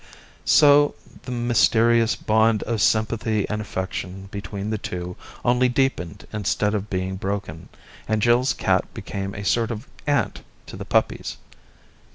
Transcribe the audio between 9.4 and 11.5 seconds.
sort of aunt to the puppies.